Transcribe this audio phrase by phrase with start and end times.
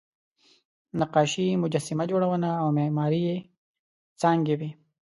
[0.99, 3.37] نقاشي، مجسمه جوړونه او معماري یې
[4.21, 4.69] څانګې وې.